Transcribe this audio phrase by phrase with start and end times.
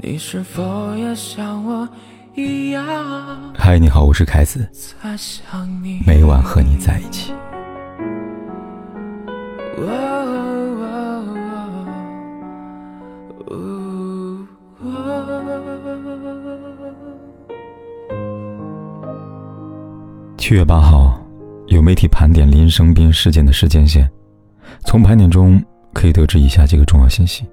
[0.00, 1.88] 你是否也像我
[2.36, 2.84] 一样？
[3.58, 4.68] 嗨，你好，我是凯子，
[6.06, 7.32] 每晚和你在一起。
[20.36, 21.20] 七月八号，
[21.66, 24.08] 有媒体盘点林生斌事件的时间线，
[24.84, 25.60] 从盘点中
[25.92, 27.44] 可以得知以下几个重要信息。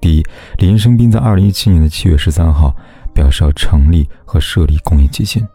[0.00, 0.24] 第一，
[0.58, 2.74] 林生斌在二零一七年的七月十三号
[3.12, 5.46] 表示要成立和设立公益基金。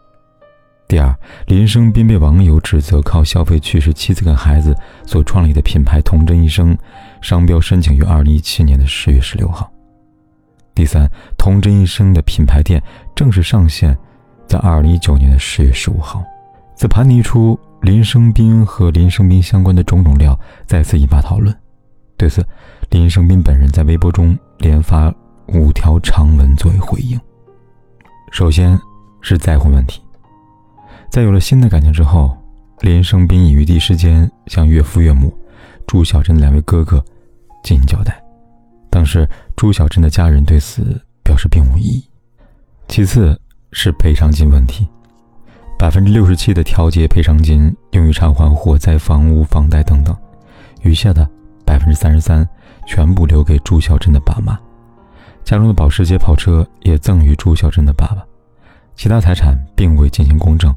[0.86, 1.14] 第二，
[1.46, 6.76] 林生斌被网友指责靠消费去世妻子跟孩子所创立的品牌“童真一生”
[7.22, 9.70] 商标申请于二零一七年的十月十六号。
[10.74, 12.82] 第三，“童真一生”的品牌店
[13.14, 13.96] 正式上线
[14.46, 16.22] 在二零一九年的十月十五号。
[16.76, 21.56] 在盘点出林生斌和林生斌相关的种种料，再次引发讨论。
[22.16, 22.46] 对此，
[22.94, 25.12] 林生斌本人在微博中连发
[25.48, 27.20] 五条长文作为回应。
[28.30, 28.78] 首先
[29.20, 30.00] 是再婚问题，
[31.10, 32.38] 在有了新的感情之后，
[32.82, 35.36] 林生斌已于第一时间向岳父岳母
[35.88, 37.04] 朱小珍两位哥哥
[37.64, 38.16] 进行交代。
[38.90, 42.08] 当时朱小珍的家人对此表示并无异议。
[42.86, 43.36] 其次
[43.72, 44.86] 是赔偿金问题，
[45.76, 50.16] 百分之六十七的调解赔偿金用于偿还火灾房屋房贷等等，
[50.82, 51.28] 余下的。
[51.66, 52.46] 百分之三十三
[52.86, 54.58] 全部留给朱小珍的爸妈，
[55.44, 58.24] 家中的保时捷跑车也赠与朱小珍的爸爸，
[58.94, 60.74] 其他财产并未进行公证，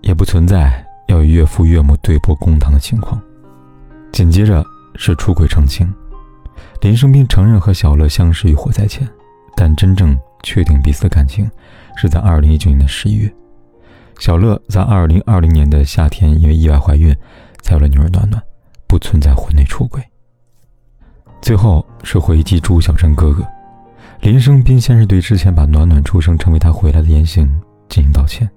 [0.00, 3.20] 也不存在要与岳父岳母对簿公堂的情况。
[4.12, 4.64] 紧接着
[4.96, 5.86] 是出轨澄清，
[6.80, 9.06] 林生斌承认和小乐相识于火灾前，
[9.54, 11.48] 但真正确定彼此的感情
[11.96, 13.32] 是在二零一九年的十一月，
[14.18, 17.14] 小乐在二零二零年的夏天因为意外怀孕，
[17.62, 18.42] 才有了女儿暖暖，
[18.86, 20.02] 不存在婚内出轨。
[21.40, 23.42] 最后是回击朱小珍哥哥，
[24.20, 27.48] 林生斌先是对之前把暖暖出生成为他回来的言行
[27.88, 28.48] 进行道歉，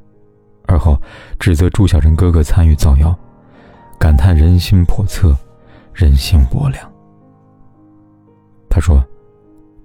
[0.66, 1.00] 而后
[1.40, 3.18] 指责朱小珍哥哥参与造谣，
[3.97, 5.36] 感叹人心叵测，
[5.94, 6.91] 人心薄凉。
[8.70, 9.03] 他说：“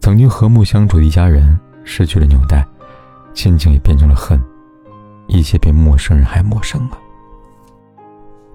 [0.00, 2.66] 曾经和睦相处的一家人失去了纽带，
[3.34, 4.40] 亲情也变成了恨，
[5.28, 6.98] 一切比陌生人还陌生了。”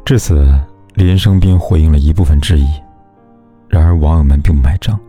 [0.03, 0.51] 至此，
[0.95, 2.67] 林生斌回应了一部分质疑。
[3.71, 4.99] 然而，网友们并不买账。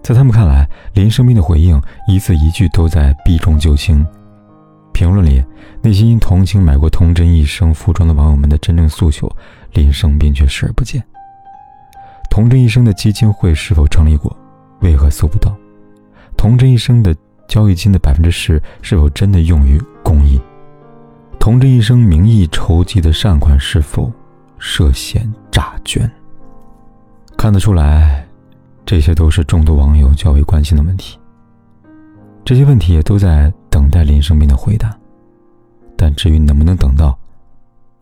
[0.00, 4.06] 在他们看来，林生斌的回应一字一句都在避重就轻。
[4.92, 5.44] 评论里，
[5.82, 9.28] 那些因同情买过童真一生服装的网友们的真正诉求，
[9.72, 11.02] 林生斌却视而不见。
[12.30, 14.34] 童真一生的基金会是否成立过？
[14.80, 15.52] 为何搜不到？
[16.36, 17.12] 童真一生的
[17.48, 20.40] 交易金的百分之十是否真的用于公益？
[21.40, 24.12] 童真一生名义筹集的善款是否
[24.58, 26.08] 涉嫌诈捐？
[27.38, 28.26] 看得出来，
[28.84, 31.16] 这些都是众多网友较为关心的问题。
[32.44, 34.92] 这些问题也都在等待林生斌的回答，
[35.96, 37.16] 但至于能不能等到，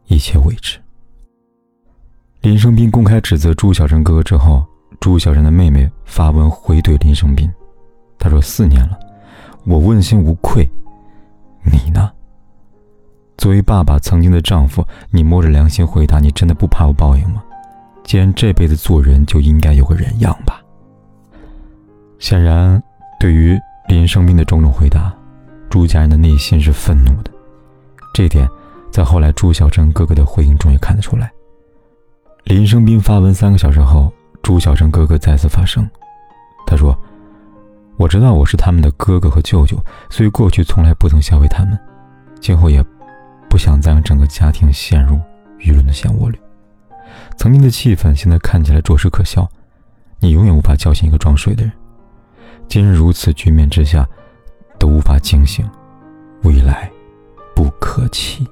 [0.06, 0.78] 一切未知。
[2.40, 4.64] 林生斌公开指责朱小贞哥哥之后，
[5.00, 7.52] 朱小贞的妹妹发文回怼林生斌，
[8.18, 8.98] 她说：“四年了，
[9.66, 10.66] 我问心无愧，
[11.62, 12.10] 你呢？
[13.36, 17.42] 作为爸爸曾经的丈夫，你摸着良心回答，你真的不怕我报应吗？”
[18.06, 20.62] 既然这辈子做人就应该有个人样吧。
[22.20, 22.80] 显然，
[23.18, 23.58] 对于
[23.88, 25.12] 林生斌的种种回答，
[25.68, 27.30] 朱家人的内心是愤怒的。
[28.14, 28.48] 这点，
[28.92, 31.32] 在后来朱小珍哥哥的回应中也看得出来。
[32.44, 35.84] 林生斌发文三个小时后，朱小珍哥哥再次发声，
[36.64, 36.96] 他说
[37.98, 41.76] ：“我知道我是他们的哥哥和舅舅，所以过去从来不曾消费他们，
[42.40, 42.80] 今后也
[43.50, 45.18] 不想再让整个家庭陷入
[45.58, 46.38] 舆论的漩涡里。”
[47.36, 49.48] 曾经的气氛，现在看起来着实可笑。
[50.18, 51.72] 你永远无法叫醒一个装睡的人。
[52.66, 54.08] 今日如此局面之下，
[54.78, 55.64] 都无法惊醒，
[56.42, 56.90] 未来
[57.54, 58.46] 不可期。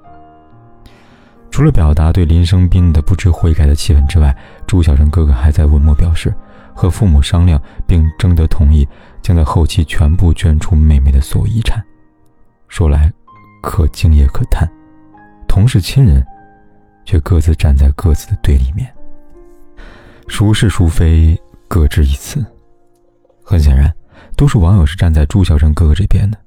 [1.51, 4.37] 除了表达对林生斌的不知悔改的气愤之外，
[4.67, 6.35] 朱小成哥哥还在文末表示，
[6.75, 8.87] 和父母商量并征得同意，
[9.23, 11.83] 将在后期全部捐出妹妹的所有遗产。
[12.69, 13.13] 说来
[13.63, 14.69] 可敬也可叹，
[15.49, 16.25] 同是亲人。
[17.05, 18.93] 却各自站在各自的对立面，
[20.29, 22.45] 孰是孰非各执一词。
[23.43, 23.95] 很显然，
[24.37, 26.39] 多数网友是站在朱小珍哥哥这边的。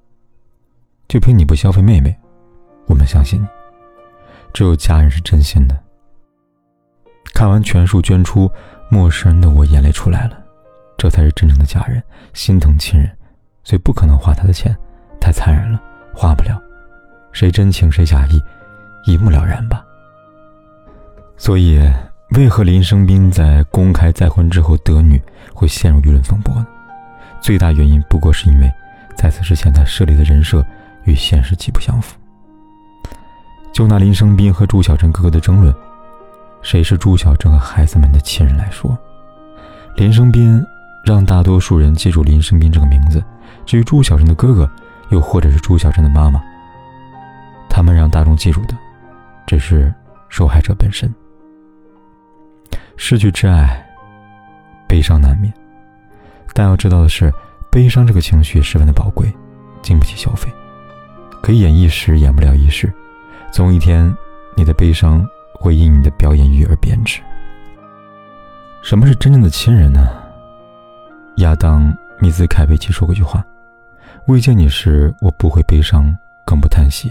[1.08, 2.14] 就凭你不消费妹妹，
[2.88, 3.48] 我们相信你。
[4.54, 5.78] 只有家人是真心的。
[7.34, 8.52] 看完全数捐出，
[8.90, 10.38] 陌生人的我眼泪出来了。
[10.98, 12.04] 这才是真正的家人，
[12.34, 13.10] 心疼亲人，
[13.64, 14.76] 所以不可能花他的钱，
[15.22, 15.80] 太残忍了，
[16.16, 16.60] 花不了。
[17.32, 18.42] 谁真情谁假意，
[19.06, 19.86] 一目了然吧。
[21.38, 21.80] 所以，
[22.32, 25.22] 为何林生斌在公开再婚之后得女
[25.54, 26.68] 会陷入舆论风波呢？
[27.40, 28.70] 最大原因不过是因为，
[29.16, 30.66] 在此之前他设立的人设
[31.06, 32.18] 与现实极不相符。
[33.72, 35.74] 就拿林生斌和朱小珍哥哥的争论，
[36.64, 38.98] 谁是朱小珍和孩子们的亲人来说，
[39.96, 40.62] 林生斌
[41.06, 43.24] 让大多数人记住林生斌这个名字，
[43.66, 44.70] 至于朱小珍的哥哥，
[45.12, 46.42] 又或者是朱小珍的妈妈，
[47.70, 48.76] 他们让大众记住的，
[49.46, 49.94] 只是
[50.28, 51.14] 受害者本身。
[52.98, 53.86] 失去挚爱，
[54.88, 55.54] 悲伤难免。
[56.54, 57.32] 但要知道的是，
[57.72, 59.32] 悲伤这个情绪十分的宝贵，
[59.82, 60.52] 经不起消费，
[61.42, 62.92] 可以演一时，演不了一世。
[63.52, 64.14] 总有一天，
[64.56, 67.22] 你的悲伤会因你的表演欲而贬值。
[68.82, 70.10] 什么是真正的亲人呢？
[71.38, 71.84] 亚当·
[72.20, 73.46] 密兹凯维奇说过一句话
[74.28, 76.16] ：“未见你时，我不会悲伤，
[76.46, 77.10] 更不叹息；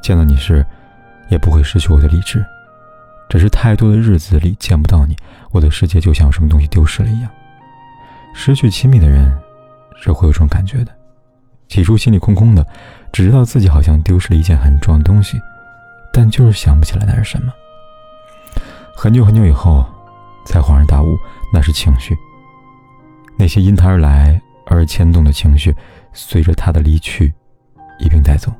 [0.00, 0.64] 见到你时，
[1.28, 2.44] 也不会失去我的理智。
[3.28, 5.16] 只是太多的日子里见不到你，
[5.50, 7.30] 我的世界就像有什么东西丢失了一样。”
[8.34, 9.36] 失去亲密的人，
[10.00, 10.92] 是会有这种感觉的。
[11.66, 12.64] 起初心里空空的，
[13.12, 15.38] 只知道自己好像丢失了一件很重要的东西，
[16.12, 17.52] 但就是想不起来那是什么。
[18.96, 19.84] 很久很久以后，
[20.46, 21.18] 才恍然大悟，
[21.52, 22.16] 那是情绪。
[23.36, 25.74] 那些因他而来而牵动的情绪，
[26.12, 27.32] 随着他的离去，
[27.98, 28.52] 一并带走。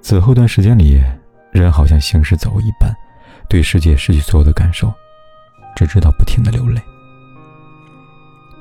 [0.00, 1.02] 此后一段时间里，
[1.50, 2.94] 人好像行尸走肉一般，
[3.48, 4.92] 对世界失去所有的感受，
[5.76, 6.80] 只知道不停的流泪。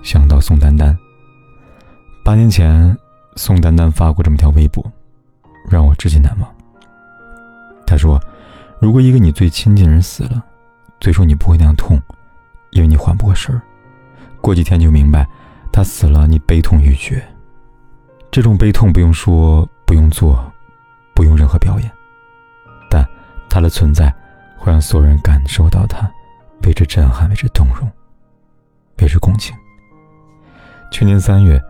[0.01, 0.97] 想到宋丹丹，
[2.24, 2.97] 八年前，
[3.35, 4.83] 宋丹丹发过这么条微博，
[5.69, 6.56] 让我至今难忘。
[7.85, 8.21] 她说
[8.80, 10.44] ：“如果一个你最亲近的人死了，
[11.00, 12.01] 最初你不会那样痛，
[12.71, 13.62] 因为你缓不过神儿。
[14.41, 15.27] 过几天就明白，
[15.71, 17.25] 他死了，你悲痛欲绝。
[18.29, 20.51] 这种悲痛不用说，不用做，
[21.13, 21.89] 不用任何表演，
[22.89, 23.07] 但
[23.50, 24.13] 他的存在
[24.63, 26.10] 会让所有人感受到他，
[26.63, 27.92] 为之震撼，为之动容，
[29.00, 29.54] 为之共情。”
[30.89, 31.62] 去年三月，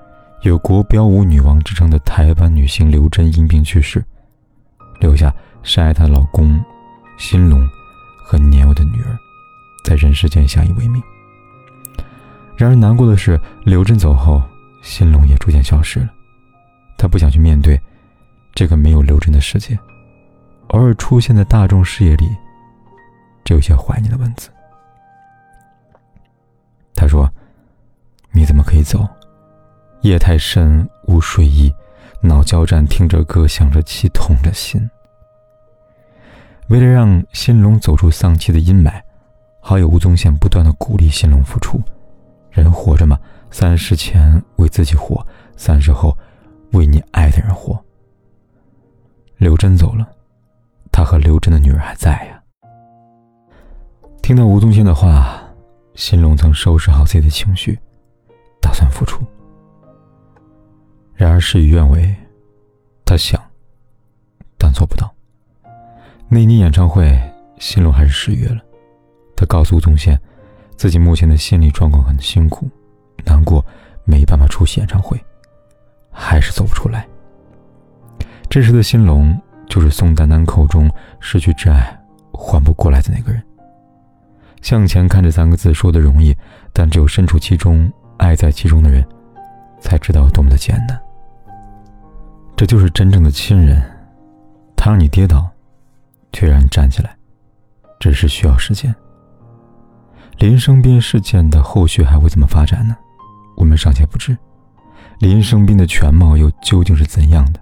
[0.43, 4.03] 有“国标舞女王”之称的台湾女星刘真因病去世，
[4.99, 6.63] 留下深爱她的老公
[7.17, 7.67] 新龙
[8.23, 9.17] 和年幼的女儿，
[9.83, 11.01] 在人世间相依为命。
[12.55, 14.39] 然而难过的是，刘真走后，
[14.83, 16.09] 新龙也逐渐消失了。
[16.95, 17.81] 他不想去面对
[18.53, 19.75] 这个没有刘真的世界，
[20.67, 22.29] 偶尔出现在大众视野里，
[23.43, 24.49] 只有些怀念的文字。
[26.95, 27.29] 他说。
[28.35, 29.07] 你怎么可以走？
[30.01, 31.71] 夜太深，无睡意，
[32.19, 34.89] 脑交战，听着歌，想着妻，痛着心。
[36.67, 38.99] 为了让新龙走出丧妻的阴霾，
[39.61, 41.79] 好友吴宗宪不断的鼓励新龙复出。
[42.49, 43.19] 人活着嘛，
[43.51, 45.23] 三十前为自己活，
[45.55, 46.17] 三十后
[46.71, 47.79] 为你爱的人活。
[49.37, 50.07] 刘真走了，
[50.91, 52.42] 他和刘真的女儿还在呀。
[54.23, 55.43] 听到吴宗宪的话，
[55.95, 57.77] 新龙曾收拾好自己的情绪。
[58.61, 59.21] 打算复出，
[61.13, 62.15] 然而事与愿违。
[63.03, 63.37] 他想，
[64.57, 65.13] 但做不到。
[66.29, 67.19] 那年演唱会，
[67.59, 68.61] 新龙还是失约了。
[69.35, 70.17] 他告诉吴宗宪，
[70.77, 72.69] 自己目前的心理状况很辛苦，
[73.25, 73.63] 难过，
[74.05, 75.21] 没办法出席演唱会，
[76.09, 77.05] 还是走不出来。
[78.49, 79.37] 这时的新龙，
[79.67, 83.43] 就是宋丹丹口中失去挚爱、缓不过来的那个人。
[84.63, 86.35] 向前看这三个字说的容易，
[86.73, 87.87] 但只有身处其中。
[88.17, 89.05] 爱在其中的人，
[89.81, 90.97] 才知道有多么的艰难。
[92.55, 93.81] 这就是真正的亲人，
[94.77, 95.49] 他让你跌倒，
[96.31, 97.13] 却让你站起来，
[97.99, 98.95] 只是需要时间。
[100.37, 102.95] 林生斌事件的后续还会怎么发展呢？
[103.57, 104.37] 我们尚且不知。
[105.19, 107.59] 林生斌的全貌又究竟是怎样的？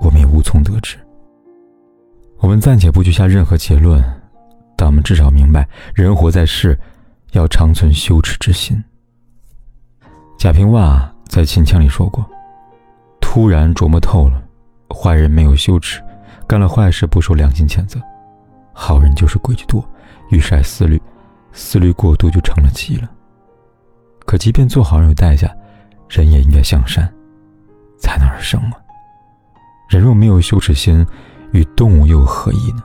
[0.00, 0.98] 我们也无从得知。
[2.40, 4.04] 我们暂且不去下任何结论，
[5.02, 6.78] 至少明白，人活在世，
[7.32, 8.82] 要长存羞耻之心。
[10.38, 12.24] 贾平凹在《秦腔》里说过
[13.20, 14.42] ：“突然琢磨透了，
[14.88, 16.00] 坏人没有羞耻，
[16.46, 17.98] 干了坏事不受良心谴责；
[18.72, 19.84] 好人就是规矩多，
[20.30, 21.00] 遇事爱思虑，
[21.52, 23.10] 思虑过度就成了疾了。
[24.24, 25.50] 可即便做好人有代价，
[26.08, 27.12] 人也应该向善，
[27.98, 28.72] 才能而生啊！
[29.88, 31.04] 人若没有羞耻心，
[31.52, 32.82] 与动物又何异呢？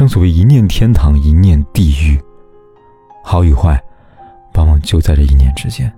[0.00, 2.18] 正所谓一念天堂，一念地狱，
[3.22, 3.78] 好与坏，
[4.54, 5.92] 往往就在这一念之间。”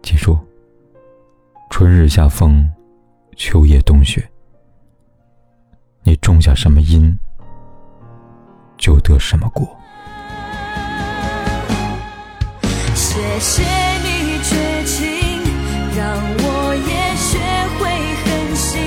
[0.00, 0.38] 记住，
[1.68, 2.66] 春日夏风，
[3.36, 4.26] 秋夜冬雪。
[6.02, 7.14] 你种下什么因，
[8.78, 9.68] 就得什么果。
[12.94, 13.62] 谢谢
[13.98, 15.42] 你绝情，
[15.94, 16.08] 让
[16.38, 17.36] 我也学
[17.76, 17.84] 会
[18.24, 18.80] 狠心。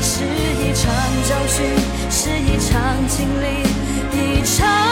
[0.00, 0.90] 是一场
[1.28, 1.91] 教训，
[2.24, 3.64] 是一场经历，
[4.16, 4.91] 一场，